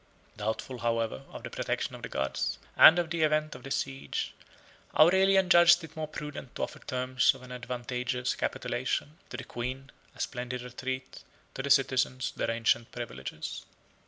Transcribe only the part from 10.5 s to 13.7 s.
retreat; to the citizens, their ancient privileges.